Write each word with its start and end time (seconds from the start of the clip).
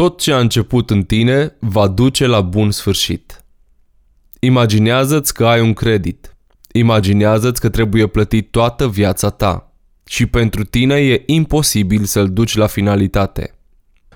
Tot 0.00 0.20
ce 0.20 0.32
a 0.32 0.38
început 0.38 0.90
în 0.90 1.02
tine 1.02 1.56
va 1.58 1.88
duce 1.88 2.26
la 2.26 2.40
bun 2.40 2.70
sfârșit. 2.70 3.44
Imaginează-ți 4.38 5.34
că 5.34 5.46
ai 5.46 5.60
un 5.60 5.72
credit. 5.72 6.36
Imaginează-ți 6.72 7.60
că 7.60 7.68
trebuie 7.68 8.06
plătit 8.06 8.50
toată 8.50 8.88
viața 8.88 9.30
ta. 9.30 9.72
Și 10.06 10.26
pentru 10.26 10.64
tine 10.64 10.94
e 10.94 11.22
imposibil 11.26 12.04
să-l 12.04 12.32
duci 12.32 12.56
la 12.56 12.66
finalitate. 12.66 13.54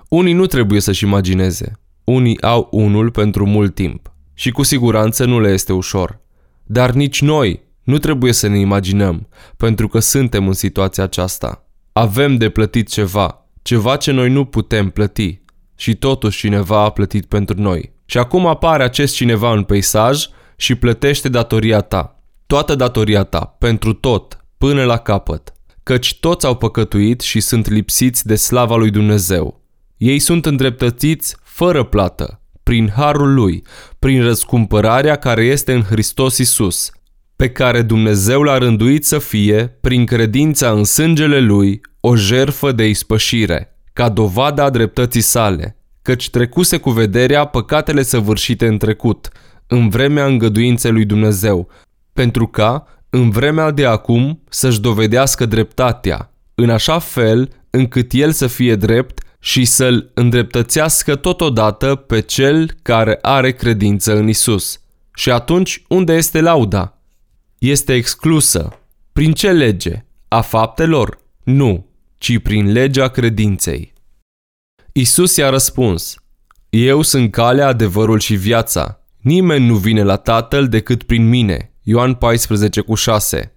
Unii 0.08 0.32
nu 0.32 0.46
trebuie 0.46 0.80
să-și 0.80 1.04
imagineze. 1.04 1.80
Unii 2.04 2.42
au 2.42 2.68
unul 2.70 3.10
pentru 3.10 3.46
mult 3.46 3.74
timp. 3.74 4.12
Și 4.34 4.50
cu 4.50 4.62
siguranță 4.62 5.24
nu 5.24 5.40
le 5.40 5.52
este 5.52 5.72
ușor. 5.72 6.20
Dar 6.62 6.90
nici 6.90 7.20
noi 7.20 7.62
nu 7.82 7.98
trebuie 7.98 8.32
să 8.32 8.46
ne 8.46 8.58
imaginăm, 8.58 9.28
pentru 9.56 9.88
că 9.88 9.98
suntem 9.98 10.46
în 10.46 10.52
situația 10.52 11.02
aceasta. 11.02 11.66
Avem 11.92 12.36
de 12.36 12.48
plătit 12.48 12.88
ceva, 12.88 13.48
ceva 13.62 13.96
ce 13.96 14.10
noi 14.10 14.30
nu 14.30 14.44
putem 14.44 14.90
plăti. 14.90 15.42
Și 15.76 15.94
totuși 15.94 16.38
cineva 16.38 16.82
a 16.82 16.90
plătit 16.90 17.26
pentru 17.26 17.60
noi. 17.60 17.92
Și 18.04 18.18
acum 18.18 18.46
apare 18.46 18.82
acest 18.82 19.14
cineva 19.14 19.52
în 19.52 19.62
peisaj 19.62 20.26
și 20.56 20.74
plătește 20.74 21.28
datoria 21.28 21.80
ta. 21.80 22.22
Toată 22.46 22.74
datoria 22.74 23.24
ta, 23.24 23.56
pentru 23.58 23.92
tot, 23.92 24.44
până 24.58 24.84
la 24.84 24.96
capăt. 24.96 25.52
Căci 25.82 26.18
toți 26.20 26.46
au 26.46 26.56
păcătuit 26.56 27.20
și 27.20 27.40
sunt 27.40 27.68
lipsiți 27.68 28.26
de 28.26 28.34
slava 28.34 28.76
lui 28.76 28.90
Dumnezeu. 28.90 29.62
Ei 29.96 30.18
sunt 30.18 30.46
îndreptățiți 30.46 31.36
fără 31.42 31.84
plată, 31.84 32.40
prin 32.62 32.92
harul 32.96 33.34
lui, 33.34 33.62
prin 33.98 34.22
răscumpărarea 34.22 35.16
care 35.16 35.44
este 35.44 35.72
în 35.72 35.82
Hristos 35.82 36.38
Isus, 36.38 36.90
pe 37.36 37.50
care 37.50 37.82
Dumnezeu 37.82 38.42
l-a 38.42 38.58
rânduit 38.58 39.04
să 39.04 39.18
fie, 39.18 39.78
prin 39.80 40.06
credința 40.06 40.70
în 40.70 40.84
sângele 40.84 41.40
lui, 41.40 41.80
o 42.00 42.16
jerfă 42.16 42.72
de 42.72 42.88
ispășire, 42.88 43.73
ca 43.94 44.08
dovadă 44.08 44.62
a 44.62 44.70
dreptății 44.70 45.20
sale, 45.20 45.76
căci 46.02 46.30
trecuse 46.30 46.78
cu 46.78 46.90
vederea 46.90 47.44
păcatele 47.44 48.02
săvârșite 48.02 48.66
în 48.66 48.78
trecut, 48.78 49.28
în 49.66 49.88
vremea 49.88 50.26
îngăduinței 50.26 50.90
lui 50.90 51.04
Dumnezeu, 51.04 51.68
pentru 52.12 52.46
ca, 52.46 52.86
în 53.10 53.30
vremea 53.30 53.70
de 53.70 53.86
acum, 53.86 54.42
să-și 54.48 54.80
dovedească 54.80 55.46
dreptatea, 55.46 56.32
în 56.54 56.70
așa 56.70 56.98
fel 56.98 57.48
încât 57.70 58.12
el 58.12 58.32
să 58.32 58.46
fie 58.46 58.76
drept 58.76 59.22
și 59.38 59.64
să-l 59.64 60.10
îndreptățească 60.14 61.16
totodată 61.16 61.94
pe 61.94 62.20
cel 62.20 62.70
care 62.82 63.18
are 63.22 63.52
credință 63.52 64.16
în 64.16 64.28
Isus. 64.28 64.80
Și 65.14 65.30
atunci, 65.30 65.82
unde 65.88 66.12
este 66.12 66.40
lauda? 66.40 66.98
Este 67.58 67.94
exclusă. 67.94 68.78
Prin 69.12 69.32
ce 69.32 69.52
lege? 69.52 70.04
A 70.28 70.40
faptelor? 70.40 71.18
Nu, 71.44 71.86
ci 72.18 72.38
prin 72.38 72.72
legea 72.72 73.08
credinței. 73.08 73.93
Isus 74.96 75.36
i-a 75.36 75.48
răspuns, 75.48 76.16
Eu 76.70 77.02
sunt 77.02 77.30
calea, 77.30 77.66
adevărul 77.66 78.18
și 78.18 78.34
viața. 78.34 79.00
Nimeni 79.20 79.66
nu 79.66 79.74
vine 79.74 80.02
la 80.02 80.16
Tatăl 80.16 80.68
decât 80.68 81.02
prin 81.02 81.28
mine. 81.28 81.72
Ioan 81.82 82.14
14 82.14 82.80
cu 82.80 82.94
6 82.94 83.52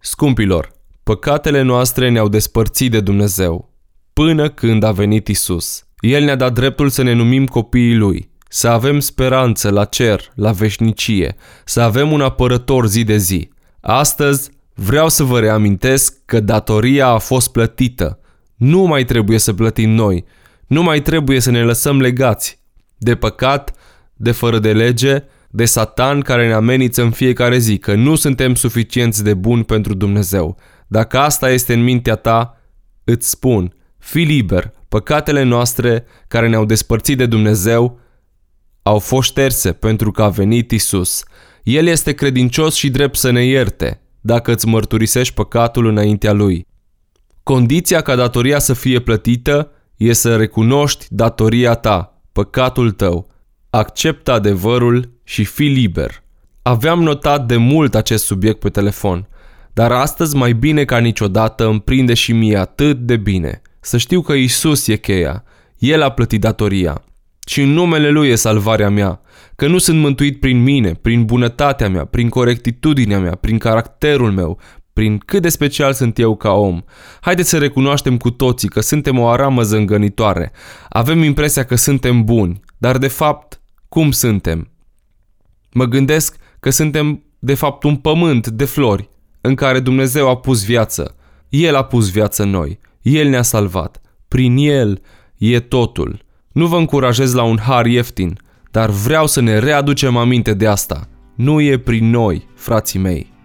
Scumpilor, 0.00 0.72
păcatele 1.02 1.62
noastre 1.62 2.08
ne-au 2.08 2.28
despărțit 2.28 2.90
de 2.90 3.00
Dumnezeu 3.00 3.72
până 4.12 4.48
când 4.48 4.82
a 4.82 4.92
venit 4.92 5.28
Isus. 5.28 5.84
El 6.00 6.24
ne-a 6.24 6.36
dat 6.36 6.52
dreptul 6.52 6.88
să 6.88 7.02
ne 7.02 7.12
numim 7.12 7.46
copiii 7.46 7.96
Lui, 7.96 8.30
să 8.48 8.68
avem 8.68 9.00
speranță 9.00 9.70
la 9.70 9.84
cer, 9.84 10.32
la 10.34 10.52
veșnicie, 10.52 11.36
să 11.64 11.80
avem 11.80 12.12
un 12.12 12.20
apărător 12.20 12.86
zi 12.86 13.04
de 13.04 13.16
zi. 13.16 13.48
Astăzi 13.80 14.50
vreau 14.74 15.08
să 15.08 15.22
vă 15.22 15.40
reamintesc 15.40 16.14
că 16.24 16.40
datoria 16.40 17.06
a 17.06 17.18
fost 17.18 17.52
plătită. 17.52 18.18
Nu 18.56 18.82
mai 18.82 19.04
trebuie 19.04 19.38
să 19.38 19.52
plătim 19.52 19.90
noi, 19.90 20.24
nu 20.70 20.82
mai 20.82 21.00
trebuie 21.00 21.40
să 21.40 21.50
ne 21.50 21.62
lăsăm 21.62 22.00
legați 22.00 22.58
de 22.98 23.14
păcat, 23.14 23.72
de 24.14 24.30
fără 24.30 24.58
de 24.58 24.72
lege, 24.72 25.22
de 25.50 25.64
satan 25.64 26.20
care 26.20 26.46
ne 26.46 26.52
amenință 26.52 27.02
în 27.02 27.10
fiecare 27.10 27.58
zi 27.58 27.78
că 27.78 27.94
nu 27.94 28.14
suntem 28.14 28.54
suficienți 28.54 29.24
de 29.24 29.34
buni 29.34 29.64
pentru 29.64 29.94
Dumnezeu. 29.94 30.56
Dacă 30.86 31.18
asta 31.18 31.50
este 31.50 31.72
în 31.72 31.82
mintea 31.82 32.14
ta, 32.14 32.60
îți 33.04 33.30
spun– 33.30 33.72
Fii 34.00 34.24
liber, 34.24 34.72
păcatele 34.88 35.42
noastre 35.42 36.04
care 36.28 36.48
ne-au 36.48 36.64
despărțit 36.64 37.16
de 37.16 37.26
Dumnezeu 37.26 37.98
au 38.82 38.98
fost 38.98 39.28
șterse 39.28 39.72
pentru 39.72 40.10
că 40.10 40.22
a 40.22 40.28
venit 40.28 40.70
Isus. 40.70 41.22
El 41.62 41.86
este 41.86 42.12
credincios 42.12 42.74
și 42.74 42.90
drept 42.90 43.16
să 43.16 43.30
ne 43.30 43.44
ierte 43.44 44.00
dacă 44.20 44.52
îți 44.52 44.66
mărturisești 44.66 45.34
păcatul 45.34 45.86
înaintea 45.86 46.32
Lui. 46.32 46.66
Condiția 47.42 48.00
ca 48.00 48.14
datoria 48.14 48.58
să 48.58 48.72
fie 48.72 49.00
plătită 49.00 49.70
e 50.00 50.12
să 50.12 50.36
recunoști 50.36 51.06
datoria 51.08 51.74
ta, 51.74 52.22
păcatul 52.32 52.90
tău, 52.90 53.30
acceptă 53.70 54.32
adevărul 54.32 55.10
și 55.24 55.44
fii 55.44 55.68
liber. 55.68 56.22
Aveam 56.62 57.02
notat 57.02 57.46
de 57.46 57.56
mult 57.56 57.94
acest 57.94 58.24
subiect 58.24 58.60
pe 58.60 58.68
telefon, 58.68 59.28
dar 59.72 59.92
astăzi 59.92 60.36
mai 60.36 60.52
bine 60.52 60.84
ca 60.84 60.98
niciodată 60.98 61.66
îmi 61.66 61.80
prinde 61.80 62.14
și 62.14 62.32
mie 62.32 62.56
atât 62.56 62.98
de 62.98 63.16
bine– 63.16 63.62
să 63.80 63.96
știu 63.96 64.20
că 64.20 64.32
Isus 64.32 64.86
e 64.86 64.96
cheia. 64.96 65.44
El 65.78 66.02
a 66.02 66.10
plătit 66.10 66.40
datoria. 66.40 67.02
Și 67.46 67.60
în 67.60 67.68
numele 67.72 68.10
Lui 68.10 68.28
e 68.28 68.34
salvarea 68.34 68.90
mea. 68.90 69.20
Că 69.56 69.66
nu 69.66 69.78
sunt 69.78 69.98
mântuit 69.98 70.40
prin 70.40 70.62
mine, 70.62 70.94
prin 70.94 71.24
bunătatea 71.24 71.88
mea, 71.88 72.04
prin 72.04 72.28
corectitudinea 72.28 73.18
mea, 73.18 73.34
prin 73.34 73.58
caracterul 73.58 74.32
meu, 74.32 74.60
prin 75.00 75.18
cât 75.18 75.42
de 75.42 75.48
special 75.48 75.92
sunt 75.92 76.18
eu 76.18 76.36
ca 76.36 76.50
om. 76.50 76.82
Haideți 77.20 77.48
să 77.48 77.58
recunoaștem 77.58 78.16
cu 78.16 78.30
toții 78.30 78.68
că 78.68 78.80
suntem 78.80 79.18
o 79.18 79.28
aramă 79.28 79.62
zângănitoare. 79.62 80.52
Avem 80.88 81.22
impresia 81.22 81.64
că 81.64 81.74
suntem 81.74 82.24
buni, 82.24 82.60
dar 82.78 82.98
de 82.98 83.08
fapt, 83.08 83.60
cum 83.88 84.10
suntem? 84.10 84.70
Mă 85.72 85.84
gândesc 85.84 86.36
că 86.58 86.70
suntem 86.70 87.22
de 87.38 87.54
fapt 87.54 87.82
un 87.82 87.96
pământ 87.96 88.48
de 88.48 88.64
flori 88.64 89.08
în 89.40 89.54
care 89.54 89.80
Dumnezeu 89.80 90.28
a 90.28 90.36
pus 90.36 90.64
viață. 90.64 91.16
El 91.48 91.76
a 91.76 91.84
pus 91.84 92.10
viață 92.10 92.42
în 92.42 92.50
noi. 92.50 92.78
El 93.02 93.28
ne-a 93.28 93.42
salvat. 93.42 94.00
Prin 94.28 94.56
El 94.56 95.02
e 95.36 95.60
totul. 95.60 96.22
Nu 96.52 96.66
vă 96.66 96.76
încurajez 96.76 97.32
la 97.32 97.42
un 97.42 97.58
har 97.58 97.86
ieftin, 97.86 98.38
dar 98.70 98.90
vreau 98.90 99.26
să 99.26 99.40
ne 99.40 99.58
readucem 99.58 100.16
aminte 100.16 100.54
de 100.54 100.66
asta. 100.66 101.08
Nu 101.34 101.60
e 101.60 101.78
prin 101.78 102.10
noi, 102.10 102.48
frații 102.54 102.98
mei. 102.98 103.38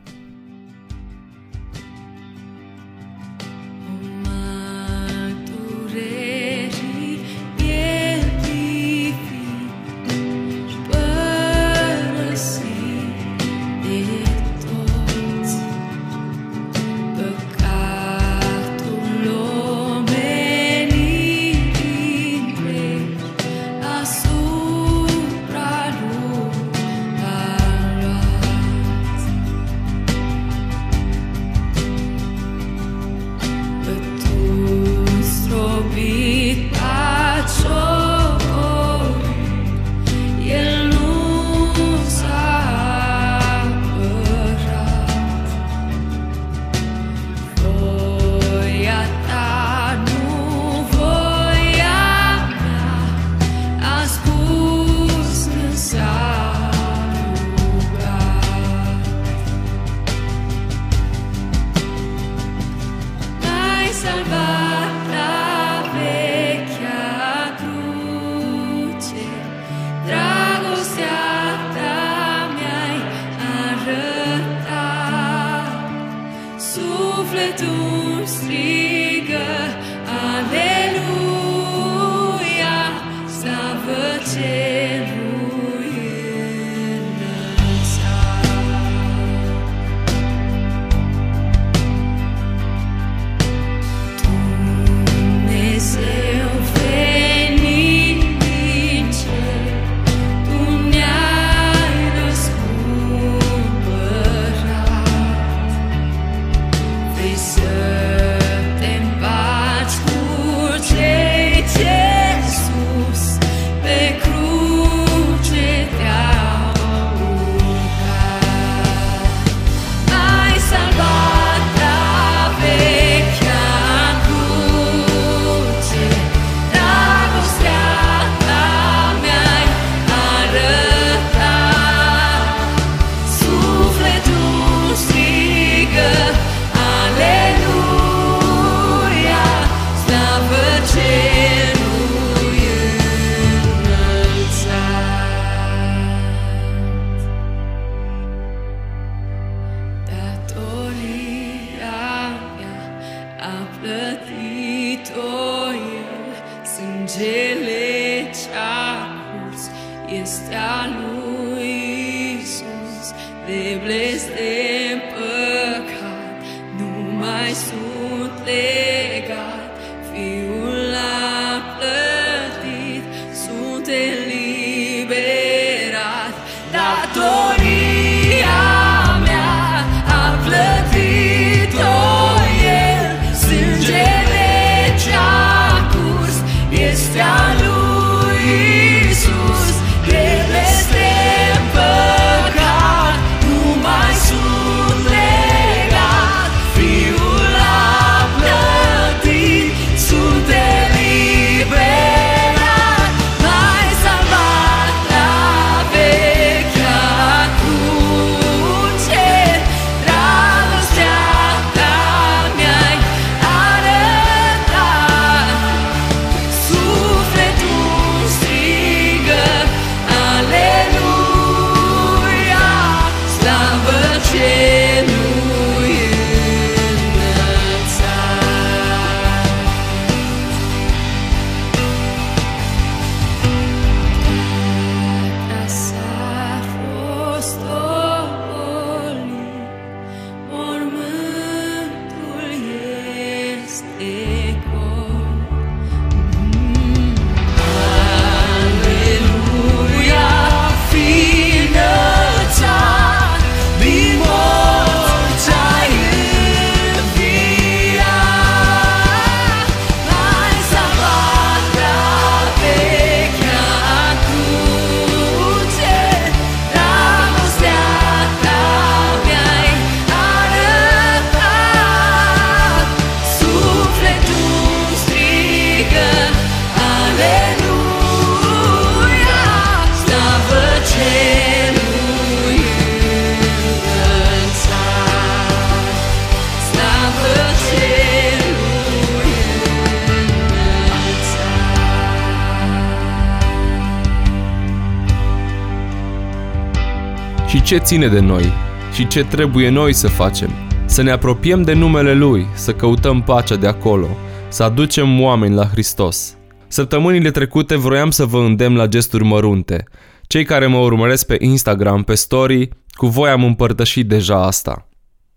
Ce 297.66 297.78
ține 297.78 298.08
de 298.08 298.20
noi? 298.20 298.52
Și 298.94 299.08
ce 299.08 299.24
trebuie 299.24 299.70
noi 299.70 299.94
să 299.94 300.08
facem? 300.08 300.50
Să 300.86 301.02
ne 301.02 301.12
apropiem 301.12 301.62
de 301.62 301.74
numele 301.74 302.14
Lui, 302.14 302.48
să 302.56 302.74
căutăm 302.74 303.22
pacea 303.22 303.56
de 303.56 303.68
acolo, 303.68 304.08
să 304.50 304.64
aducem 304.64 305.22
oameni 305.22 305.56
la 305.56 305.66
Hristos. 305.66 306.38
Săptămânile 306.68 307.32
trecute 307.32 307.76
vroiam 307.76 308.12
să 308.12 308.26
vă 308.26 308.38
îndemn 308.38 308.76
la 308.76 308.88
gesturi 308.88 309.24
mărunte. 309.24 309.84
Cei 310.28 310.44
care 310.44 310.66
mă 310.66 310.78
urmăresc 310.78 311.26
pe 311.26 311.38
Instagram, 311.40 312.04
pe 312.04 312.16
story, 312.16 312.70
cu 312.92 313.08
voi 313.08 313.30
am 313.30 313.44
împărtășit 313.44 314.08
deja 314.08 314.46
asta. 314.46 314.90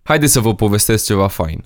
Haideți 0.03 0.33
să 0.33 0.41
vă 0.41 0.55
povestesc 0.55 1.05
ceva 1.05 1.27
fain. 1.27 1.65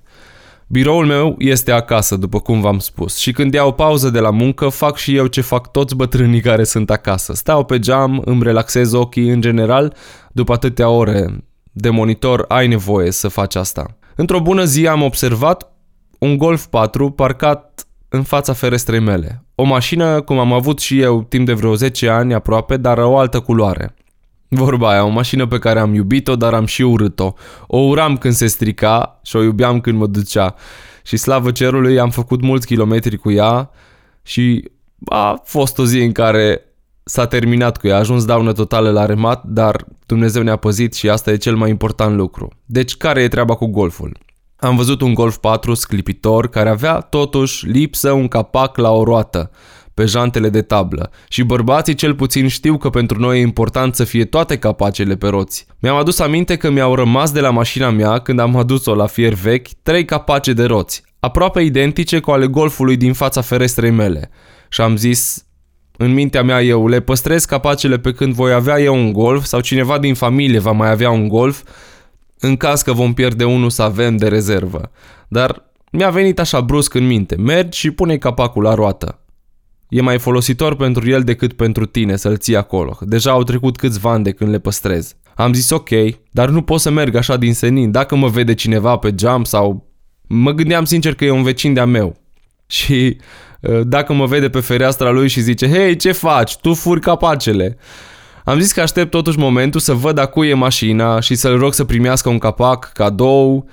Biroul 0.72 1.06
meu 1.06 1.34
este 1.38 1.72
acasă, 1.72 2.16
după 2.16 2.40
cum 2.40 2.60
v-am 2.60 2.78
spus, 2.78 3.16
și 3.16 3.32
când 3.32 3.54
iau 3.54 3.72
pauză 3.72 4.10
de 4.10 4.18
la 4.18 4.30
muncă, 4.30 4.68
fac 4.68 4.96
și 4.96 5.16
eu 5.16 5.26
ce 5.26 5.40
fac 5.40 5.70
toți 5.70 5.96
bătrânii 5.96 6.40
care 6.40 6.64
sunt 6.64 6.90
acasă. 6.90 7.34
Stau 7.34 7.64
pe 7.64 7.78
geam, 7.78 8.22
îmi 8.24 8.42
relaxez 8.42 8.92
ochii 8.92 9.28
în 9.28 9.40
general, 9.40 9.94
după 10.30 10.52
atâtea 10.52 10.88
ore 10.88 11.44
de 11.72 11.90
monitor 11.90 12.44
ai 12.48 12.66
nevoie 12.66 13.10
să 13.10 13.28
faci 13.28 13.54
asta. 13.54 13.96
Într-o 14.16 14.40
bună 14.40 14.64
zi 14.64 14.86
am 14.86 15.02
observat 15.02 15.72
un 16.18 16.36
Golf 16.36 16.66
4 16.66 17.10
parcat 17.10 17.86
în 18.08 18.22
fața 18.22 18.52
ferestrei 18.52 19.00
mele. 19.00 19.44
O 19.54 19.64
mașină 19.64 20.20
cum 20.20 20.38
am 20.38 20.52
avut 20.52 20.78
și 20.78 21.00
eu 21.00 21.22
timp 21.22 21.46
de 21.46 21.52
vreo 21.52 21.74
10 21.74 22.08
ani 22.08 22.34
aproape, 22.34 22.76
dar 22.76 22.98
o 22.98 23.18
altă 23.18 23.40
culoare. 23.40 23.94
Vorba 24.54 24.90
aia, 24.90 25.04
o 25.04 25.09
mașină 25.09 25.47
pe 25.47 25.59
care 25.59 25.78
am 25.78 25.94
iubit-o, 25.94 26.37
dar 26.37 26.54
am 26.54 26.64
și 26.64 26.82
urât-o. 26.82 27.32
O 27.66 27.78
uram 27.78 28.16
când 28.16 28.35
se 28.35 28.47
strica 28.47 29.21
și 29.25 29.37
o 29.37 29.42
iubeam 29.42 29.80
când 29.80 29.99
mă 29.99 30.06
ducea. 30.06 30.54
Și 31.02 31.16
slavă 31.16 31.50
cerului, 31.50 31.99
am 31.99 32.11
făcut 32.11 32.42
mulți 32.42 32.66
kilometri 32.66 33.16
cu 33.16 33.30
ea 33.30 33.71
și 34.23 34.71
a 35.04 35.40
fost 35.44 35.78
o 35.78 35.85
zi 35.85 35.99
în 35.99 36.12
care 36.12 36.61
s-a 37.04 37.26
terminat 37.26 37.76
cu 37.76 37.87
ea, 37.87 37.94
a 37.94 37.99
ajuns 37.99 38.25
daună 38.25 38.52
totală 38.52 38.90
la 38.90 39.06
remat, 39.06 39.44
dar 39.44 39.85
Dumnezeu 40.06 40.42
ne-a 40.42 40.56
păzit 40.56 40.94
și 40.94 41.09
asta 41.09 41.30
e 41.30 41.37
cel 41.37 41.56
mai 41.56 41.71
important 41.71 42.16
lucru. 42.16 42.49
Deci 42.64 42.97
care 42.97 43.23
e 43.23 43.28
treaba 43.28 43.54
cu 43.54 43.66
golful? 43.66 44.16
Am 44.56 44.76
văzut 44.76 45.00
un 45.00 45.14
Golf 45.14 45.37
4 45.37 45.75
sclipitor 45.75 46.49
care 46.49 46.68
avea 46.68 47.00
totuși 47.00 47.66
lipsă 47.66 48.12
un 48.12 48.28
capac 48.28 48.76
la 48.76 48.90
o 48.90 49.04
roată 49.04 49.50
pe 49.94 50.04
jantele 50.04 50.49
de 50.49 50.62
tablă 50.62 51.11
și 51.28 51.42
bărbații 51.42 51.94
cel 51.94 52.14
puțin 52.14 52.49
știu 52.49 52.76
că 52.76 52.90
pentru 52.90 53.18
noi 53.18 53.38
e 53.38 53.40
important 53.42 53.94
să 53.94 54.04
fie 54.04 54.25
toate 54.25 54.58
capacele 54.58 55.16
pe 55.16 55.28
roți. 55.28 55.66
Mi-am 55.78 55.96
adus 55.96 56.18
aminte 56.18 56.56
că 56.56 56.70
mi-au 56.70 56.94
rămas 56.94 57.32
de 57.32 57.40
la 57.40 57.50
mașina 57.50 57.90
mea 57.90 58.18
când 58.18 58.38
am 58.38 58.56
adus-o 58.56 58.94
la 58.94 59.06
fier 59.06 59.32
vechi 59.32 59.68
trei 59.82 60.04
capace 60.04 60.52
de 60.52 60.64
roți, 60.64 61.02
aproape 61.20 61.61
identice 61.61 62.18
cu 62.18 62.30
ale 62.30 62.46
golfului 62.46 62.96
din 62.96 63.12
fața 63.12 63.40
ferestrei 63.40 63.90
mele. 63.90 64.30
Și 64.68 64.80
am 64.80 64.96
zis, 64.96 65.46
în 65.96 66.12
mintea 66.12 66.42
mea 66.42 66.62
eu 66.62 66.88
le 66.88 67.00
păstrez 67.00 67.44
capacele 67.44 67.99
pe 67.99 68.12
când 68.12 68.34
voi 68.34 68.52
avea 68.52 68.80
eu 68.80 68.94
un 68.94 69.12
golf 69.12 69.44
sau 69.44 69.61
cineva 69.61 69.99
din 69.99 70.14
familie 70.14 70.58
va 70.58 70.72
mai 70.72 70.90
avea 70.90 71.11
un 71.11 71.28
golf, 71.28 71.62
în 72.38 72.56
caz 72.56 72.82
că 72.82 72.92
vom 72.92 73.14
pierde 73.14 73.44
unul 73.44 73.70
să 73.70 73.82
avem 73.82 74.16
de 74.16 74.28
rezervă. 74.28 74.90
Dar 75.28 75.70
mi-a 75.90 76.11
venit 76.11 76.38
așa 76.40 76.61
brusc 76.61 76.94
în 76.94 77.06
minte, 77.06 77.37
mergi 77.37 77.78
și 77.78 77.90
pune 77.90 78.16
capacul 78.16 78.62
la 78.62 78.75
roată. 78.75 79.21
E 79.92 80.00
mai 80.00 80.18
folositor 80.18 80.76
pentru 80.76 81.11
el 81.11 81.22
decât 81.22 81.52
pentru 81.52 81.87
tine 81.87 82.16
să-l 82.16 82.37
ții 82.37 82.56
acolo. 82.56 82.99
Deja 83.00 83.30
au 83.30 83.42
trecut 83.42 83.76
câțiva 83.76 84.11
ani 84.12 84.25
de 84.25 84.30
când 84.30 84.50
le 84.50 84.58
păstrez. 84.58 85.16
Am 85.34 85.52
zis 85.52 85.70
ok, 85.70 85.88
dar 86.30 86.49
nu 86.49 86.62
pot 86.62 86.80
să 86.80 86.90
merg 86.90 87.14
așa 87.14 87.37
din 87.37 87.54
senin. 87.54 87.90
Dacă 87.90 88.16
mă 88.16 88.28
vede 88.28 88.54
cineva 88.54 88.96
pe 88.96 89.14
geam 89.14 89.44
sau... 89.44 89.90
Mă 90.22 90.50
gândeam 90.50 90.84
sincer 90.84 91.14
că 91.14 91.25
e 91.25 91.30
un 91.30 91.42
vecin 91.42 91.75
de-a 91.75 91.84
meu. 91.84 92.16
Și 92.66 93.16
uh, 93.61 93.80
dacă 93.84 94.12
mă 94.12 94.26
vede 94.26 94.49
pe 94.49 94.61
fereastra 94.61 95.11
lui 95.11 95.28
și 95.28 95.40
zice 95.40 95.68
Hei, 95.68 95.96
ce 95.96 96.12
faci? 96.12 96.56
Tu 96.56 96.75
furi 96.75 97.00
capacele. 97.00 97.76
Am 98.44 98.58
zis 98.58 98.72
că 98.72 98.80
aștept 98.80 99.11
totuși 99.11 99.38
momentul 99.38 99.80
să 99.80 99.92
văd 99.92 100.18
a 100.18 100.26
cui 100.26 100.49
e 100.49 100.54
mașina 100.54 101.20
și 101.20 101.34
să-l 101.34 101.58
rog 101.58 101.75
să 101.75 101.84
primească 101.84 102.28
un 102.28 102.38
capac, 102.38 102.90
cadou 102.94 103.68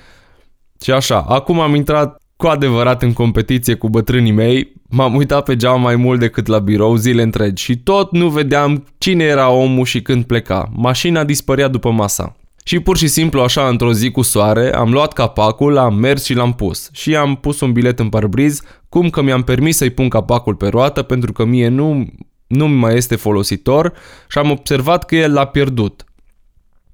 și 0.82 0.92
așa. 0.92 1.26
Acum 1.28 1.60
am 1.60 1.76
intrat 1.76 2.22
cu 2.40 2.48
adevărat 2.48 3.02
în 3.02 3.14
competiție 3.14 3.74
cu 3.74 3.90
bătrânii 3.90 4.32
mei, 4.32 4.74
m-am 4.90 5.16
uitat 5.16 5.44
pe 5.44 5.56
geam 5.56 5.82
mai 5.82 5.96
mult 5.96 6.20
decât 6.20 6.48
la 6.48 6.60
birou 6.60 6.96
zile 6.96 7.22
întregi 7.22 7.64
și 7.64 7.78
tot 7.78 8.12
nu 8.12 8.30
vedeam 8.30 8.88
cine 8.98 9.24
era 9.24 9.50
omul 9.50 9.86
și 9.86 10.02
când 10.02 10.24
pleca. 10.24 10.70
Mașina 10.76 11.24
dispărea 11.24 11.68
după 11.68 11.92
masa. 11.92 12.36
Și 12.64 12.80
pur 12.80 12.98
și 12.98 13.08
simplu 13.08 13.42
așa, 13.42 13.68
într-o 13.68 13.94
zi 13.94 14.12
cu 14.12 14.22
soare, 14.22 14.74
am 14.74 14.92
luat 14.92 15.14
capacul, 15.14 15.78
am 15.78 15.96
mers 15.96 16.24
și 16.24 16.34
l-am 16.34 16.54
pus. 16.54 16.90
Și 16.92 17.16
am 17.16 17.36
pus 17.36 17.60
un 17.60 17.72
bilet 17.72 18.00
în 18.00 18.10
parbriz, 18.10 18.62
cum 18.90 19.10
că 19.10 19.22
mi-am 19.22 19.44
permis 19.44 19.78
să-i 19.78 19.90
pun 19.90 20.10
capacul 20.10 20.56
pe 20.56 20.68
roată 20.68 21.02
pentru 21.02 21.32
că 21.32 21.46
mie 21.46 21.68
nu, 21.68 22.08
nu 22.48 22.68
mi 22.68 22.78
mai 22.78 22.96
este 22.96 23.16
folositor 23.16 23.94
și 24.30 24.38
am 24.38 24.52
observat 24.52 25.06
că 25.06 25.16
el 25.16 25.34
l-a 25.34 25.46
pierdut. 25.46 26.04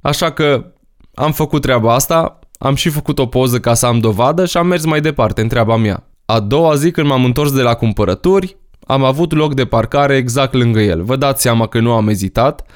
Așa 0.02 0.32
că 0.32 0.72
am 1.14 1.32
făcut 1.32 1.62
treaba 1.62 1.94
asta, 1.94 2.40
am 2.58 2.76
și 2.76 2.90
făcut 2.90 3.20
o 3.20 3.26
poză 3.26 3.60
ca 3.60 3.74
să 3.74 3.86
am 3.86 4.00
dovadă 4.00 4.46
și 4.46 4.58
am 4.58 4.68
mers 4.68 4.86
mai 4.86 5.02
departe 5.02 5.42
în 5.42 5.48
treaba 5.48 5.76
mea. 5.76 6.10
A 6.26 6.40
doua 6.40 6.76
zi 6.76 6.92
când 6.92 7.08
m-am 7.08 7.26
întors 7.26 7.52
de 7.52 7.62
la 7.62 7.74
cumpărături, 7.74 8.58
Am 8.88 9.04
avut 9.04 9.34
loc 9.34 9.54
de 9.54 9.66
parcare 9.66 10.16
exact 10.16 10.54
lângă 10.54 10.80
el. 10.80 11.04
Vă 11.04 11.16
dați 11.16 11.42
seama 11.42 11.68
că 11.68 11.80
nu 11.80 11.94
am 11.94 12.08
ezitat 12.08 12.70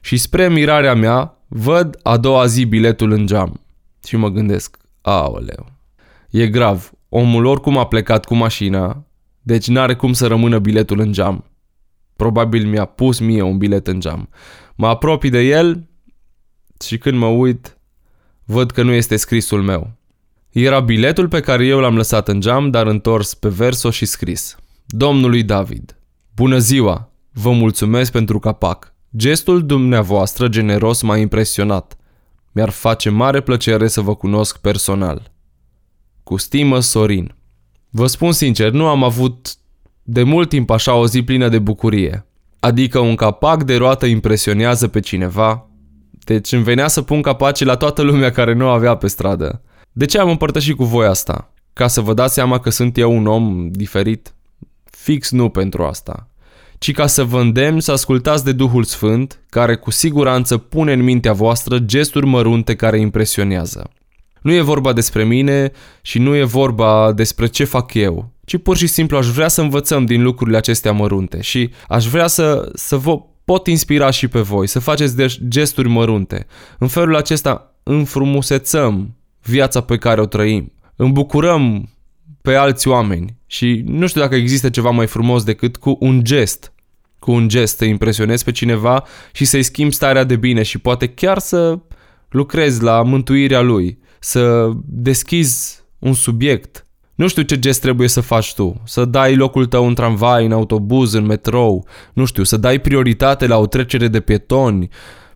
și 0.00 0.16
spre 0.16 0.48
mirarea 0.48 0.94
mea 0.94 1.38
văd 1.48 1.98
a 2.02 2.16
doua 2.16 2.46
zi 2.46 2.64
biletul 2.64 3.10
în 3.10 3.26
geam. 3.26 3.60
Și 4.06 4.16
mă 4.16 4.28
gândesc, 4.28 4.76
aoleu, 5.00 5.66
e 6.30 6.48
grav. 6.48 6.90
Omul 7.08 7.44
oricum 7.44 7.78
a 7.78 7.86
plecat 7.86 8.24
cu 8.24 8.34
mașina, 8.34 9.04
deci 9.42 9.66
n-are 9.66 9.94
cum 9.94 10.12
să 10.12 10.26
rămână 10.26 10.58
biletul 10.58 11.00
în 11.00 11.12
geam. 11.12 11.44
Probabil 12.16 12.66
mi-a 12.66 12.84
pus 12.84 13.18
mie 13.18 13.42
un 13.42 13.58
bilet 13.58 13.86
în 13.86 14.00
geam. 14.00 14.28
Mă 14.74 14.86
apropii 14.86 15.30
de 15.30 15.40
el 15.40 15.88
și 16.84 16.98
când 16.98 17.18
mă 17.18 17.26
uit, 17.26 17.75
văd 18.46 18.70
că 18.70 18.82
nu 18.82 18.92
este 18.92 19.16
scrisul 19.16 19.62
meu. 19.62 19.90
Era 20.50 20.80
biletul 20.80 21.28
pe 21.28 21.40
care 21.40 21.66
eu 21.66 21.78
l-am 21.78 21.96
lăsat 21.96 22.28
în 22.28 22.40
geam, 22.40 22.70
dar 22.70 22.86
întors 22.86 23.34
pe 23.34 23.48
verso 23.48 23.90
și 23.90 24.04
scris. 24.04 24.56
Domnului 24.86 25.42
David, 25.42 25.98
bună 26.34 26.58
ziua! 26.58 27.10
Vă 27.32 27.50
mulțumesc 27.50 28.12
pentru 28.12 28.38
capac. 28.38 28.94
Gestul 29.16 29.66
dumneavoastră 29.66 30.48
generos 30.48 31.02
m-a 31.02 31.16
impresionat. 31.16 31.96
Mi-ar 32.52 32.70
face 32.70 33.10
mare 33.10 33.40
plăcere 33.40 33.88
să 33.88 34.00
vă 34.00 34.14
cunosc 34.14 34.58
personal. 34.58 35.32
Cu 36.22 36.36
stimă, 36.36 36.80
Sorin. 36.80 37.34
Vă 37.90 38.06
spun 38.06 38.32
sincer, 38.32 38.70
nu 38.70 38.86
am 38.86 39.04
avut 39.04 39.54
de 40.02 40.22
mult 40.22 40.48
timp 40.48 40.70
așa 40.70 40.94
o 40.94 41.06
zi 41.06 41.22
plină 41.22 41.48
de 41.48 41.58
bucurie. 41.58 42.26
Adică 42.60 42.98
un 42.98 43.14
capac 43.14 43.62
de 43.62 43.76
roată 43.76 44.06
impresionează 44.06 44.88
pe 44.88 45.00
cineva. 45.00 45.65
Deci 46.26 46.52
îmi 46.52 46.62
venea 46.62 46.88
să 46.88 47.02
pun 47.02 47.22
capaci 47.22 47.64
la 47.64 47.76
toată 47.76 48.02
lumea 48.02 48.30
care 48.30 48.54
nu 48.54 48.68
avea 48.68 48.94
pe 48.94 49.06
stradă. 49.06 49.62
De 49.92 50.04
ce 50.04 50.18
am 50.18 50.28
împărtășit 50.28 50.76
cu 50.76 50.84
voi 50.84 51.06
asta? 51.06 51.52
Ca 51.72 51.86
să 51.86 52.00
vă 52.00 52.14
dați 52.14 52.34
seama 52.34 52.58
că 52.58 52.70
sunt 52.70 52.98
eu 52.98 53.16
un 53.16 53.26
om 53.26 53.68
diferit? 53.70 54.34
Fix 54.84 55.30
nu 55.30 55.48
pentru 55.48 55.84
asta. 55.84 56.28
Ci 56.78 56.92
ca 56.92 57.06
să 57.06 57.24
vă 57.24 57.40
îndemn 57.40 57.80
să 57.80 57.92
ascultați 57.92 58.44
de 58.44 58.52
Duhul 58.52 58.84
Sfânt, 58.84 59.40
care 59.48 59.76
cu 59.76 59.90
siguranță 59.90 60.56
pune 60.56 60.92
în 60.92 61.02
mintea 61.02 61.32
voastră 61.32 61.78
gesturi 61.78 62.26
mărunte 62.26 62.76
care 62.76 63.00
impresionează. 63.00 63.90
Nu 64.42 64.52
e 64.52 64.60
vorba 64.60 64.92
despre 64.92 65.24
mine 65.24 65.72
și 66.02 66.18
nu 66.18 66.34
e 66.34 66.44
vorba 66.44 67.12
despre 67.12 67.46
ce 67.46 67.64
fac 67.64 67.94
eu, 67.94 68.30
ci 68.44 68.56
pur 68.56 68.76
și 68.76 68.86
simplu 68.86 69.16
aș 69.16 69.26
vrea 69.26 69.48
să 69.48 69.60
învățăm 69.60 70.04
din 70.04 70.22
lucrurile 70.22 70.56
acestea 70.56 70.92
mărunte 70.92 71.40
și 71.40 71.70
aș 71.88 72.06
vrea 72.06 72.26
să, 72.26 72.70
să 72.74 72.96
vă 72.96 73.18
pot 73.46 73.66
inspira 73.66 74.10
și 74.10 74.28
pe 74.28 74.40
voi, 74.40 74.66
să 74.66 74.78
faceți 74.78 75.16
gesturi 75.48 75.88
mărunte. 75.88 76.46
În 76.78 76.88
felul 76.88 77.16
acesta 77.16 77.74
înfrumusețăm 77.82 79.16
viața 79.42 79.80
pe 79.80 79.96
care 79.96 80.20
o 80.20 80.26
trăim. 80.26 80.72
Îmbucurăm 80.96 81.88
pe 82.42 82.54
alți 82.54 82.88
oameni 82.88 83.36
și 83.46 83.82
nu 83.86 84.06
știu 84.06 84.20
dacă 84.20 84.34
există 84.34 84.70
ceva 84.70 84.90
mai 84.90 85.06
frumos 85.06 85.44
decât 85.44 85.76
cu 85.76 85.96
un 86.00 86.24
gest. 86.24 86.72
Cu 87.18 87.30
un 87.30 87.48
gest 87.48 87.76
să 87.76 87.84
impresionezi 87.84 88.44
pe 88.44 88.50
cineva 88.50 89.04
și 89.32 89.44
să-i 89.44 89.62
schimbi 89.62 89.94
starea 89.94 90.24
de 90.24 90.36
bine 90.36 90.62
și 90.62 90.78
poate 90.78 91.08
chiar 91.08 91.38
să 91.38 91.78
lucrezi 92.28 92.82
la 92.82 93.02
mântuirea 93.02 93.60
lui, 93.60 93.98
să 94.20 94.70
deschizi 94.84 95.84
un 95.98 96.12
subiect. 96.12 96.85
Nu 97.16 97.28
știu 97.28 97.42
ce 97.42 97.58
gest 97.58 97.80
trebuie 97.80 98.08
să 98.08 98.20
faci 98.20 98.54
tu. 98.54 98.80
Să 98.84 99.04
dai 99.04 99.36
locul 99.36 99.66
tău 99.66 99.86
în 99.86 99.94
tramvai, 99.94 100.44
în 100.44 100.52
autobuz, 100.52 101.12
în 101.12 101.26
metrou. 101.26 101.86
Nu 102.12 102.24
știu, 102.24 102.42
să 102.42 102.56
dai 102.56 102.78
prioritate 102.78 103.46
la 103.46 103.58
o 103.58 103.66
trecere 103.66 104.08
de 104.08 104.20
pietoni. 104.20 104.88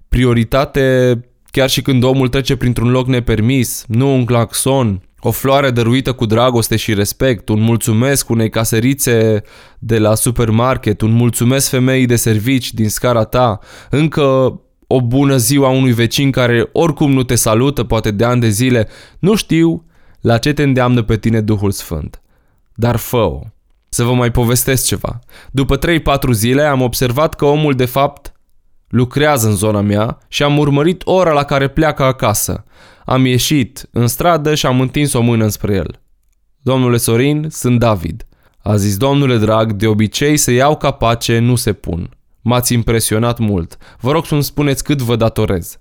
Prioritate 0.08 1.14
chiar 1.50 1.70
și 1.70 1.82
când 1.82 2.02
omul 2.02 2.28
trece 2.28 2.56
printr-un 2.56 2.90
loc 2.90 3.06
nepermis, 3.06 3.84
nu 3.88 4.14
un 4.14 4.24
claxon, 4.24 5.02
o 5.20 5.30
floare 5.30 5.70
dăruită 5.70 6.12
cu 6.12 6.26
dragoste 6.26 6.76
și 6.76 6.94
respect, 6.94 7.48
un 7.48 7.60
mulțumesc 7.60 8.28
unei 8.28 8.50
caserițe 8.50 9.42
de 9.78 9.98
la 9.98 10.14
supermarket, 10.14 11.00
un 11.00 11.12
mulțumesc 11.12 11.68
femeii 11.68 12.06
de 12.06 12.16
servici 12.16 12.74
din 12.74 12.88
scara 12.88 13.24
ta, 13.24 13.58
încă 13.90 14.60
o 14.86 15.00
bună 15.00 15.36
ziua 15.36 15.68
unui 15.68 15.92
vecin 15.92 16.30
care 16.30 16.68
oricum 16.72 17.12
nu 17.12 17.22
te 17.22 17.34
salută, 17.34 17.84
poate 17.84 18.10
de 18.10 18.24
ani 18.24 18.40
de 18.40 18.48
zile, 18.48 18.88
nu 19.18 19.34
știu 19.34 19.84
la 20.20 20.38
ce 20.38 20.52
te 20.52 20.62
îndeamnă 20.62 21.02
pe 21.02 21.16
tine 21.16 21.40
Duhul 21.40 21.70
Sfânt. 21.70 22.22
Dar 22.74 22.96
fă-o. 22.96 23.40
Să 23.88 24.04
vă 24.04 24.12
mai 24.12 24.30
povestesc 24.30 24.86
ceva. 24.86 25.18
După 25.50 25.78
3-4 25.78 25.80
zile 26.30 26.62
am 26.62 26.80
observat 26.80 27.34
că 27.34 27.44
omul 27.44 27.74
de 27.74 27.84
fapt 27.84 28.32
lucrează 28.88 29.48
în 29.48 29.54
zona 29.54 29.80
mea 29.80 30.18
și 30.28 30.42
am 30.42 30.58
urmărit 30.58 31.02
ora 31.04 31.32
la 31.32 31.44
care 31.44 31.68
pleacă 31.68 32.02
acasă. 32.02 32.64
Am 33.04 33.26
ieșit 33.26 33.88
în 33.92 34.06
stradă 34.06 34.54
și 34.54 34.66
am 34.66 34.80
întins 34.80 35.12
o 35.12 35.20
mână 35.20 35.48
spre 35.48 35.74
el. 35.74 36.00
Domnule 36.62 36.96
Sorin, 36.96 37.46
sunt 37.50 37.78
David. 37.78 38.26
A 38.62 38.76
zis, 38.76 38.96
domnule 38.96 39.36
drag, 39.36 39.72
de 39.72 39.86
obicei 39.86 40.36
să 40.36 40.50
iau 40.50 40.76
capace 40.76 41.38
nu 41.38 41.54
se 41.54 41.72
pun. 41.72 42.10
M-ați 42.40 42.72
impresionat 42.72 43.38
mult. 43.38 43.76
Vă 44.00 44.12
rog 44.12 44.26
să-mi 44.26 44.42
spuneți 44.42 44.84
cât 44.84 45.00
vă 45.00 45.16
datorez. 45.16 45.78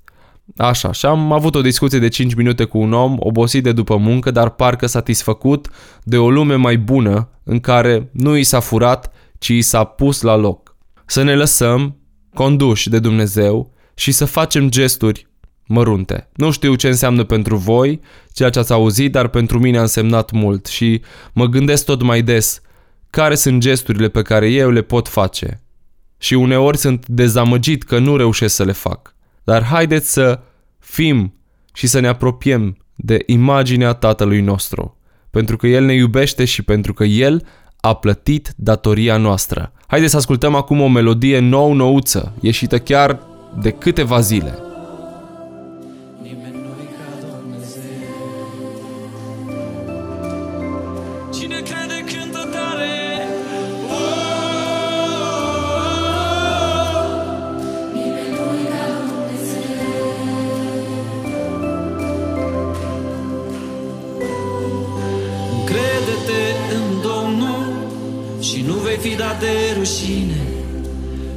Așa, 0.58 0.92
și 0.92 1.06
am 1.06 1.32
avut 1.32 1.56
o 1.56 1.62
discuție 1.62 2.00
de 2.00 2.08
5 2.08 2.34
minute 2.34 2.64
cu 2.64 2.78
un 2.78 2.94
om, 2.94 3.16
obosit 3.20 3.64
de 3.64 3.72
după 3.72 3.98
muncă, 3.98 4.32
dar 4.32 4.50
parcă 4.50 4.86
satisfăcut 4.86 5.68
de 6.04 6.18
o 6.18 6.30
lume 6.30 6.56
mai 6.56 6.78
bună, 6.78 7.30
în 7.44 7.60
care 7.60 8.10
nu 8.12 8.38
i 8.38 8.44
s-a 8.44 8.60
furat, 8.60 9.14
ci 9.38 9.48
i 9.48 9.62
s-a 9.62 9.84
pus 9.84 10.22
la 10.22 10.36
loc. 10.36 10.76
Să 11.06 11.24
ne 11.24 11.36
lăsăm, 11.36 11.98
conduși 12.34 12.90
de 12.90 13.00
Dumnezeu, 13.00 13.74
și 13.94 14.12
să 14.12 14.26
facem 14.26 14.70
gesturi 14.70 15.28
mărunte. 15.66 16.30
Nu 16.36 16.52
știu 16.52 16.76
ce 16.76 16.88
înseamnă 16.88 17.24
pentru 17.24 17.56
voi, 17.56 18.02
ceea 18.34 18.50
ce 18.50 18.60
ați 18.60 18.72
auzit, 18.72 19.12
dar 19.12 19.28
pentru 19.28 19.60
mine 19.60 19.78
a 19.78 19.82
însemnat 19.82 20.32
mult 20.32 20.66
și 20.66 21.02
mă 21.34 21.46
gândesc 21.46 21.86
tot 21.86 22.02
mai 22.02 22.22
des 22.22 22.62
care 23.10 23.36
sunt 23.36 23.62
gesturile 23.62 24.10
pe 24.10 24.22
care 24.22 24.50
eu 24.50 24.70
le 24.70 24.82
pot 24.82 25.08
face. 25.08 25.62
Și 26.18 26.34
uneori 26.34 26.78
sunt 26.78 27.08
dezamăgit 27.08 27.84
că 27.84 28.00
nu 28.00 28.16
reușesc 28.16 28.56
să 28.56 28.64
le 28.64 28.72
fac. 28.72 29.16
Dar 29.50 29.64
haideți 29.64 30.12
să 30.12 30.40
fim 30.80 31.34
și 31.74 31.88
să 31.88 32.00
ne 32.00 32.08
apropiem 32.08 32.78
de 32.96 33.24
imaginea 33.26 33.94
Tatălui 33.94 34.42
nostru, 34.42 34.98
pentru 35.30 35.58
că 35.58 35.68
El 35.68 35.86
ne 35.86 35.94
iubește 35.94 36.46
și 36.46 36.62
pentru 36.62 36.94
că 36.94 37.04
El 37.04 37.48
a 37.80 37.94
plătit 37.94 38.54
datoria 38.56 39.18
noastră. 39.18 39.72
Haideți 39.88 40.12
să 40.12 40.18
ascultăm 40.18 40.56
acum 40.56 40.82
o 40.82 40.88
melodie 40.88 41.40
nou-nouță, 41.40 42.34
ieșită 42.40 42.80
chiar 42.80 43.20
de 43.62 43.72
câteva 43.72 44.20
zile. 44.20 44.69
Rușine. 69.80 70.42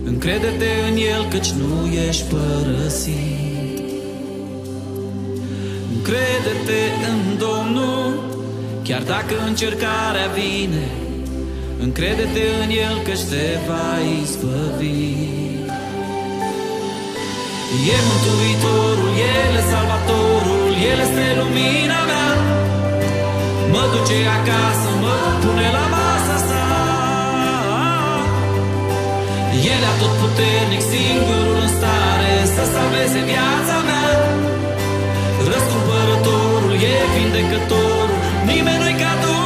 Încrede-te 0.05 0.71
în 0.91 0.97
El 0.97 1.23
căci 1.33 1.51
nu 1.61 1.73
ești 2.09 2.25
părăsit. 2.33 3.77
Încrede-te 5.95 6.81
în 7.11 7.21
Domnul 7.45 8.31
Chiar 8.87 9.03
dacă 9.03 9.35
încercarea 9.47 10.29
vine. 10.39 10.87
Încrede-te 11.85 12.45
în 12.63 12.71
El 12.87 12.97
că 13.07 13.15
te 13.31 13.47
va 13.69 13.91
izbăvi. 14.23 15.31
E 17.95 17.99
Mântuitorul, 18.09 19.13
El 19.35 19.53
e 19.61 19.63
Salvatorul 19.71 20.71
El 20.91 20.99
este 21.07 21.27
lumina 21.41 22.01
mea. 22.11 22.31
Mă 23.73 23.83
duce 23.93 24.19
acasă, 24.39 24.89
mă 25.03 25.17
pune 25.43 25.69
la 25.77 25.85
masa 25.91 26.02
El 29.55 29.83
e 29.91 29.93
tot 30.01 30.13
puternic, 30.21 30.83
singurul 30.93 31.57
în 31.65 31.69
stare 31.77 32.33
Să 32.55 32.63
salveze 32.75 33.21
viața 33.31 33.77
mea. 33.89 34.11
Răscumpărătorul 35.51 36.75
e 36.93 36.97
vindecătorul 37.15 38.19
Nimeni 38.51 38.81
nu-i 38.83 38.97
ca 39.03 39.13
Dumnezeu 39.21 39.42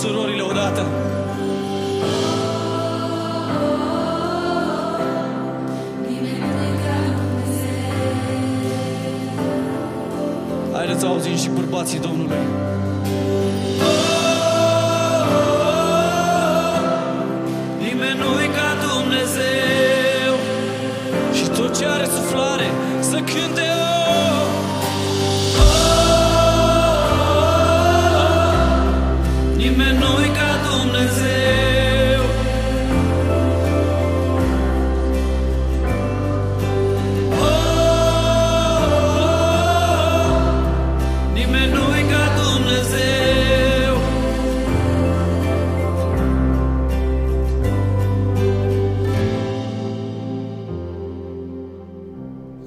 surorile 0.00 0.42
odată. 0.42 0.86
Nimeni 6.06 6.38
nu 6.38 6.62
e 6.62 6.74
ca 6.84 6.96
Dumnezeu. 7.18 7.78
Haideți 10.72 11.00
să 11.00 11.06
auzim 11.06 11.36
și 11.36 11.48
bărbații 11.48 11.98
Domnului. 11.98 12.36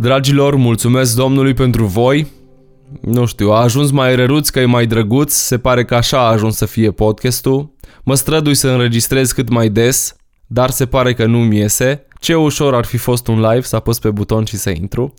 Dragilor, 0.01 0.55
mulțumesc 0.55 1.15
Domnului 1.15 1.53
pentru 1.53 1.85
voi. 1.85 2.27
Nu 3.01 3.25
știu, 3.25 3.49
a 3.49 3.61
ajuns 3.61 3.91
mai 3.91 4.15
răruț 4.15 4.49
că 4.49 4.59
e 4.59 4.65
mai 4.65 4.85
drăguț, 4.85 5.33
se 5.33 5.57
pare 5.57 5.85
că 5.85 5.95
așa 5.95 6.17
a 6.19 6.31
ajuns 6.31 6.55
să 6.55 6.65
fie 6.65 6.91
podcastul. 6.91 7.75
Mă 8.03 8.15
strădui 8.15 8.55
să 8.55 8.69
înregistrez 8.69 9.31
cât 9.31 9.49
mai 9.49 9.69
des, 9.69 10.15
dar 10.47 10.69
se 10.69 10.85
pare 10.85 11.13
că 11.13 11.25
nu-mi 11.25 11.57
iese. 11.57 12.05
Ce 12.19 12.35
ușor 12.35 12.75
ar 12.75 12.85
fi 12.85 12.97
fost 12.97 13.27
un 13.27 13.41
live 13.41 13.61
să 13.61 13.75
apăs 13.75 13.99
pe 13.99 14.11
buton 14.11 14.45
și 14.45 14.57
să 14.57 14.69
intru, 14.69 15.13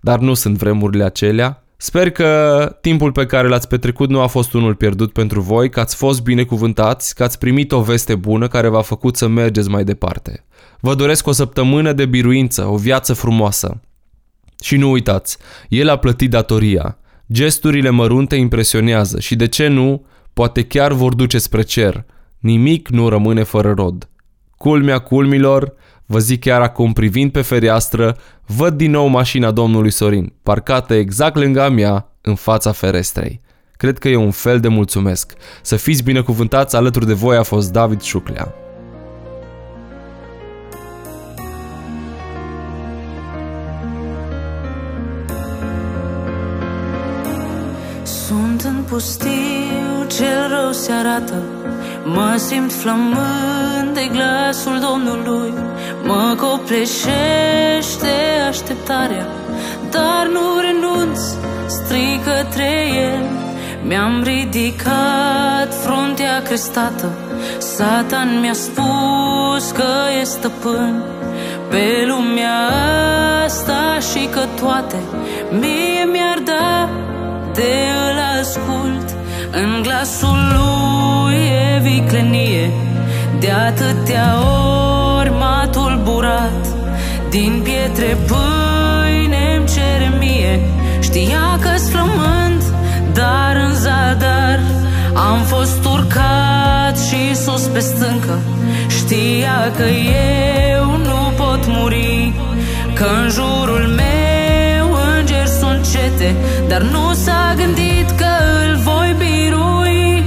dar 0.00 0.18
nu 0.18 0.34
sunt 0.34 0.56
vremurile 0.56 1.04
acelea. 1.04 1.64
Sper 1.76 2.10
că 2.10 2.76
timpul 2.80 3.12
pe 3.12 3.26
care 3.26 3.48
l-ați 3.48 3.68
petrecut 3.68 4.08
nu 4.08 4.20
a 4.20 4.26
fost 4.26 4.52
unul 4.52 4.74
pierdut 4.74 5.12
pentru 5.12 5.40
voi, 5.40 5.70
că 5.70 5.80
ați 5.80 5.96
fost 5.96 6.22
binecuvântați, 6.22 7.14
că 7.14 7.22
ați 7.22 7.38
primit 7.38 7.72
o 7.72 7.80
veste 7.80 8.14
bună 8.14 8.48
care 8.48 8.68
v-a 8.68 8.82
făcut 8.82 9.16
să 9.16 9.26
mergeți 9.26 9.68
mai 9.68 9.84
departe. 9.84 10.44
Vă 10.80 10.94
doresc 10.94 11.26
o 11.26 11.32
săptămână 11.32 11.92
de 11.92 12.06
biruință, 12.06 12.66
o 12.70 12.76
viață 12.76 13.12
frumoasă. 13.12 13.80
Și 14.60 14.76
nu 14.76 14.90
uitați, 14.90 15.36
el 15.68 15.88
a 15.88 15.96
plătit 15.96 16.30
datoria. 16.30 16.98
Gesturile 17.32 17.90
mărunte 17.90 18.36
impresionează 18.36 19.20
și 19.20 19.36
de 19.36 19.46
ce 19.46 19.66
nu, 19.66 20.04
poate 20.32 20.64
chiar 20.64 20.92
vor 20.92 21.14
duce 21.14 21.38
spre 21.38 21.62
cer. 21.62 22.04
Nimic 22.38 22.88
nu 22.88 23.08
rămâne 23.08 23.42
fără 23.42 23.72
rod. 23.76 24.08
Culmea 24.56 24.98
culmilor, 24.98 25.74
vă 26.06 26.18
zic 26.18 26.40
chiar 26.40 26.60
acum 26.60 26.92
privind 26.92 27.32
pe 27.32 27.40
fereastră, 27.40 28.16
văd 28.46 28.74
din 28.74 28.90
nou 28.90 29.06
mașina 29.06 29.50
domnului 29.50 29.90
Sorin, 29.90 30.32
parcată 30.42 30.94
exact 30.94 31.36
lângă 31.36 31.62
a 31.62 31.68
mea, 31.68 32.12
în 32.20 32.34
fața 32.34 32.72
ferestrei. 32.72 33.40
Cred 33.76 33.98
că 33.98 34.08
e 34.08 34.16
un 34.16 34.30
fel 34.30 34.60
de 34.60 34.68
mulțumesc. 34.68 35.32
Să 35.62 35.76
fiți 35.76 36.02
binecuvântați 36.02 36.76
alături 36.76 37.06
de 37.06 37.12
voi 37.12 37.36
a 37.36 37.42
fost 37.42 37.72
David 37.72 38.00
Șuclea. 38.00 38.67
Pustiu, 48.98 50.06
cel 50.06 50.48
rău 50.48 50.72
se 50.72 50.92
arată. 50.92 51.42
Mă 52.04 52.34
simt 52.36 52.72
flămând 52.72 53.94
de 53.94 54.08
glasul 54.12 54.78
Domnului. 54.88 55.52
Mă 56.04 56.36
copleșește 56.38 58.14
așteptarea 58.48 59.26
Dar 59.90 60.28
nu 60.32 60.60
renunț, 60.60 61.20
strig 61.66 62.22
către 62.24 62.70
El. 63.10 63.24
Mi-am 63.82 64.22
ridicat 64.22 65.74
fruntea 65.82 66.42
crestată. 66.42 67.10
Satan 67.58 68.40
mi-a 68.40 68.52
spus 68.52 69.70
că 69.74 69.92
e 70.20 70.24
stăpân. 70.24 71.02
Pe 71.70 72.04
lumea 72.06 72.58
asta 73.44 73.98
și 74.12 74.26
că 74.26 74.40
toate 74.60 74.96
Mie 75.50 76.04
mi-ar 76.12 76.38
da 76.44 76.88
de 77.54 77.72
îl 78.08 78.18
ascult. 78.40 79.08
În 79.50 79.82
glasul 79.82 80.40
lui 80.56 81.34
e 81.34 81.80
viclenie. 81.82 82.70
De 83.40 83.50
atâtea 83.50 84.34
ori 85.16 85.30
m-a 85.30 85.68
tulburat. 85.72 86.66
Din 87.30 87.60
pietre 87.62 88.16
pâine 88.26 89.56
îmi 89.56 89.66
cere 89.66 90.16
mie. 90.18 90.60
Știa 91.00 91.58
că-s 91.60 91.90
flământ, 91.90 92.62
dar 93.12 93.56
în 93.66 93.74
zadar 93.74 94.60
Am 95.14 95.38
fost 95.38 95.84
urcat 95.84 96.98
și 96.98 97.36
sus 97.36 97.62
pe 97.62 97.78
stâncă. 97.78 98.38
Știa 98.88 99.72
că 99.76 99.82
eu 99.82 100.96
nu 100.96 101.32
pot 101.36 101.66
muri 101.66 102.32
Că 102.94 103.04
în 103.22 103.28
jurul 103.30 103.86
meu 103.86 104.17
îngeri 104.17 104.17
sunt 106.18 106.28
cete 106.28 106.36
Dar 106.68 106.80
nu 106.80 107.12
s-a 107.12 107.54
gândit 107.56 108.10
că 108.10 108.32
îl 108.64 108.76
voi 108.76 109.14
birui. 109.18 110.24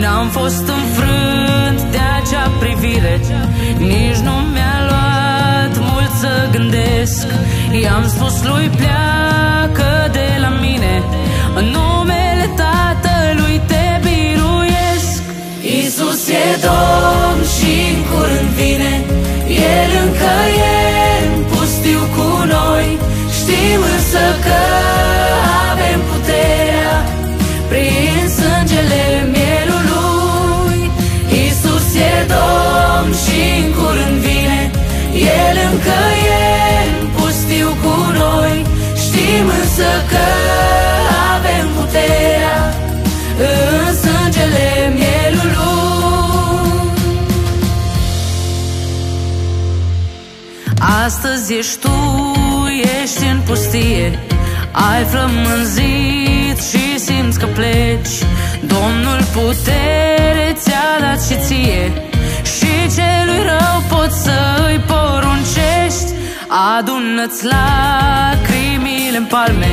N-am 0.00 0.28
fost 0.28 0.68
înfrânt 0.78 1.80
de 1.90 1.98
acea 2.18 2.50
privire 2.58 3.20
Nici 3.78 4.20
nu 4.26 4.36
mi-a 4.54 4.78
luat 4.90 5.72
mult 5.90 6.10
să 6.20 6.48
gândesc. 6.52 7.26
I-am 7.82 8.08
spus 8.08 8.34
lui 8.44 8.70
pleacă 8.76 10.08
de 10.12 10.28
la 10.40 10.48
mine 10.48 11.02
În 11.54 11.64
numele 11.64 12.46
Tatălui 12.62 13.60
te 13.66 13.84
biruiesc. 14.06 15.22
Iisus 15.60 16.28
e 16.28 16.46
Domn 16.66 17.40
și 17.54 17.72
în 17.94 18.00
curând 18.10 18.50
vine 18.60 18.94
El 19.48 19.90
încă 20.04 20.34
e 20.72 20.76
în 21.26 21.42
pustiu 21.50 22.00
cu 22.16 22.28
noi. 22.54 22.98
Știm 23.36 23.80
însă 23.94 24.24
că 24.44 24.60
Astăzi 51.46 51.64
ești 51.66 51.78
tu, 51.78 52.66
ești 53.02 53.24
în 53.32 53.40
pustie. 53.40 54.18
Ai 54.72 55.04
flămânzit 55.04 56.58
și 56.70 56.98
simți 56.98 57.38
că 57.38 57.46
pleci. 57.46 58.16
Domnul 58.60 59.20
putere 59.32 60.46
ți-a 60.54 60.88
dat 61.00 61.22
și 61.26 61.36
ție. 61.46 61.92
Și 62.56 62.72
celui 62.96 63.42
rău 63.50 63.76
poți 63.88 64.22
să 64.22 64.38
îi 64.68 64.80
poruncești. 64.90 66.10
Adună-ți 66.76 67.44
lacrimile 67.52 69.16
în 69.16 69.24
palme. 69.24 69.72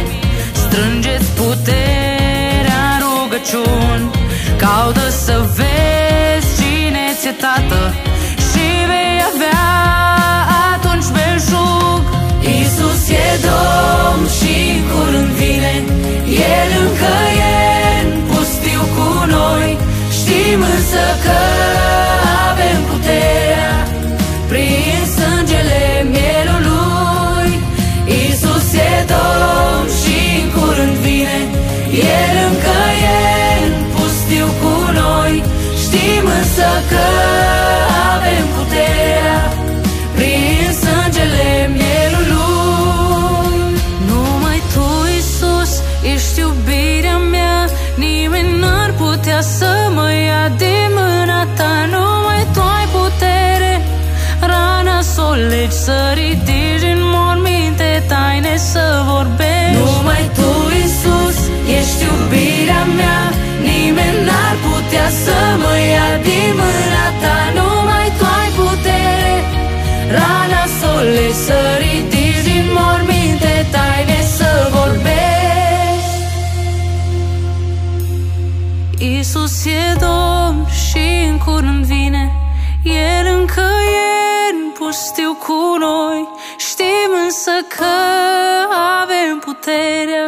Strângeți 0.53 1.29
puterea 1.41 2.83
în 2.93 2.99
rugăciuni. 3.05 4.11
Caută 4.57 5.09
să 5.09 5.49
vezi 5.55 6.49
cine 6.57 7.05
ți-e 7.19 7.31
tată 7.31 7.93
Și 8.49 8.65
vei 8.89 9.17
avea 9.33 10.12
atunci 11.51 11.82
să 71.33 71.53
o 71.53 71.77
legi, 71.77 71.77
să 71.77 71.77
ridici 71.79 72.43
din 72.43 72.65
morminte 72.77 73.67
taine 73.71 74.21
să 74.37 74.69
vorbești 74.71 75.11
Iisus 78.97 79.65
e 79.65 79.97
Domn 79.99 80.67
și 80.89 81.27
în 81.29 81.37
curând 81.37 81.85
vine 81.85 82.31
El 82.83 83.25
încă 83.39 83.61
e 83.61 84.51
în 84.51 84.71
pustiu 84.79 85.37
cu 85.45 85.77
noi. 85.79 86.27
Știm 86.57 87.11
însă 87.25 87.51
că 87.77 87.95
avem 89.01 89.39
puterea. 89.45 90.27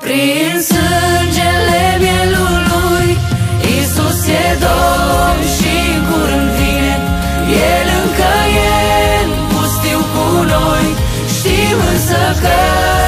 Prin 0.00 0.60
sângele 0.68 1.98
mielului 1.98 3.18
Iisus 3.76 4.26
e 4.26 4.58
Domn 4.60 5.33
Cause 12.40 13.03